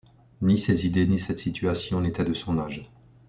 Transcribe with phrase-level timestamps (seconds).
[0.41, 2.81] Ni ces idées ni cette situation n’étaient de son âge.